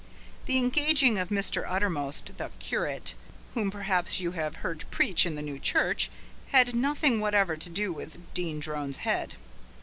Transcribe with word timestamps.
The 0.47 0.57
engaging 0.57 1.19
of 1.19 1.29
Mr. 1.29 1.63
Uttermost, 1.69 2.35
the 2.39 2.49
curate, 2.57 3.13
whom 3.53 3.69
perhaps 3.69 4.19
you 4.19 4.31
have 4.31 4.55
heard 4.65 4.89
preach 4.89 5.27
in 5.27 5.35
the 5.35 5.43
new 5.43 5.59
church, 5.59 6.09
had 6.47 6.73
nothing 6.73 7.19
whatever 7.19 7.55
to 7.55 7.69
do 7.69 7.93
with 7.93 8.17
Dean 8.33 8.59
Drone's 8.59 8.97
head. 9.05 9.35